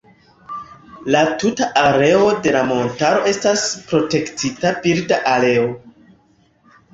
La 1.15 1.19
tuta 1.43 1.67
areo 1.81 2.23
de 2.47 2.53
la 2.55 2.63
montaro 2.69 3.21
estas 3.33 3.67
Protektita 3.93 4.73
birda 4.87 5.21
areo. 5.35 5.69